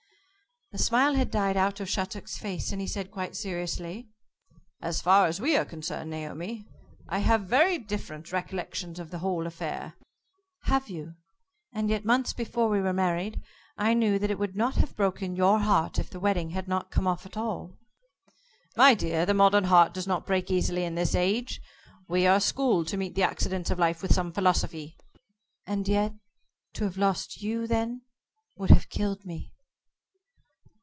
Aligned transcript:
The 0.73 0.77
smile 0.77 1.15
had 1.15 1.31
died 1.31 1.57
out 1.57 1.81
of 1.81 1.89
Shattuck's 1.89 2.37
face 2.37 2.71
and 2.71 2.79
he 2.79 2.87
said 2.87 3.11
quite 3.11 3.35
seriously: 3.35 4.07
"As 4.81 5.01
far 5.01 5.25
as 5.27 5.41
we 5.41 5.57
are 5.57 5.65
concerned, 5.65 6.11
Naomi, 6.11 6.65
I 7.09 7.19
have 7.19 7.41
very 7.41 7.77
different 7.77 8.31
recollections 8.31 8.97
of 8.97 9.11
the 9.11 9.17
whole 9.19 9.45
affair." 9.45 9.95
"Have 10.61 10.89
you? 10.89 11.15
And 11.73 11.89
yet, 11.89 12.05
months 12.05 12.31
before 12.31 12.69
we 12.69 12.79
were 12.79 12.93
married, 12.93 13.41
I 13.77 13.93
knew 13.93 14.17
that 14.17 14.31
it 14.31 14.39
would 14.39 14.55
not 14.55 14.75
have 14.75 14.95
broken 14.95 15.35
your 15.35 15.59
heart 15.59 15.99
if 15.99 16.09
the 16.09 16.21
wedding 16.21 16.51
had 16.51 16.69
not 16.69 16.89
come 16.89 17.05
off 17.05 17.25
at 17.25 17.35
all." 17.35 17.77
"My 18.77 18.93
dear, 18.93 19.25
the 19.25 19.33
modern 19.33 19.65
heart 19.65 19.93
does 19.93 20.07
not 20.07 20.25
break 20.25 20.49
easily 20.49 20.85
in 20.85 20.95
this 20.95 21.15
age. 21.15 21.59
We 22.07 22.25
are 22.25 22.39
schooled 22.39 22.87
to 22.87 22.97
meet 22.97 23.15
the 23.15 23.23
accidents 23.23 23.71
of 23.71 23.77
life 23.77 24.01
with 24.01 24.15
some 24.15 24.31
philosophy." 24.31 24.95
"And 25.67 25.85
yet 25.85 26.13
to 26.75 26.85
have 26.85 26.95
lost 26.97 27.41
you 27.41 27.67
then, 27.67 28.03
would 28.55 28.69
have 28.69 28.87
killed 28.87 29.25
me." 29.25 29.49